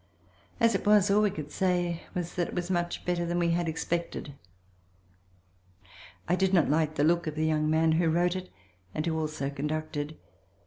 As 0.59 0.73
it 0.73 0.83
was, 0.87 1.11
all 1.11 1.21
we 1.21 1.29
could 1.29 1.51
say 1.51 2.01
was 2.15 2.33
that 2.33 2.47
it 2.47 2.55
was 2.55 2.71
much 2.71 3.05
better 3.05 3.23
than 3.23 3.37
we 3.37 3.51
had 3.51 3.69
expected. 3.69 4.33
I 6.27 6.35
did 6.35 6.55
not 6.55 6.71
like 6.71 6.95
the 6.95 7.03
look 7.03 7.27
of 7.27 7.35
the 7.35 7.45
young 7.45 7.69
man 7.69 7.91
who 7.91 8.09
wrote 8.09 8.35
it 8.35 8.49
and 8.95 9.05
who 9.05 9.15
also 9.19 9.51
conducted. 9.51 10.17